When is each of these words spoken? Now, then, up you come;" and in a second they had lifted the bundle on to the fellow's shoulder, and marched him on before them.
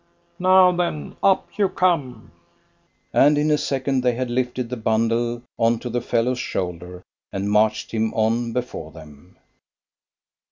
Now, 0.39 0.71
then, 0.71 1.15
up 1.21 1.47
you 1.59 1.69
come;" 1.69 2.31
and 3.13 3.37
in 3.37 3.51
a 3.51 3.57
second 3.59 4.01
they 4.01 4.13
had 4.15 4.31
lifted 4.31 4.67
the 4.71 4.75
bundle 4.75 5.43
on 5.59 5.77
to 5.77 5.91
the 5.91 6.01
fellow's 6.01 6.39
shoulder, 6.39 7.03
and 7.31 7.51
marched 7.51 7.91
him 7.91 8.11
on 8.15 8.51
before 8.51 8.89
them. 8.91 9.37